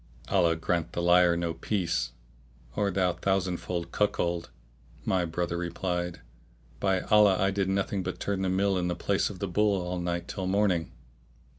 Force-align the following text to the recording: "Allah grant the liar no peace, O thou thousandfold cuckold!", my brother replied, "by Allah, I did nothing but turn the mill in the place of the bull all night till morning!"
"Allah 0.29 0.55
grant 0.55 0.93
the 0.93 1.01
liar 1.03 1.37
no 1.37 1.53
peace, 1.53 2.13
O 2.75 2.89
thou 2.89 3.13
thousandfold 3.13 3.91
cuckold!", 3.91 4.49
my 5.05 5.25
brother 5.25 5.57
replied, 5.57 6.21
"by 6.79 7.01
Allah, 7.01 7.37
I 7.39 7.51
did 7.51 7.69
nothing 7.69 8.01
but 8.01 8.19
turn 8.19 8.41
the 8.41 8.49
mill 8.49 8.79
in 8.79 8.87
the 8.87 8.95
place 8.95 9.29
of 9.29 9.37
the 9.37 9.47
bull 9.47 9.79
all 9.79 9.99
night 9.99 10.27
till 10.27 10.47
morning!" 10.47 10.91